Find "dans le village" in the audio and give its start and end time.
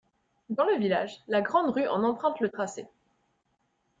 0.49-1.21